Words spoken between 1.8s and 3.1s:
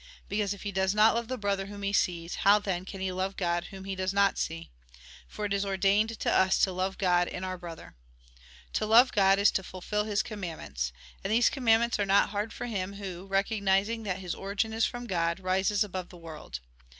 he sees, how, then, can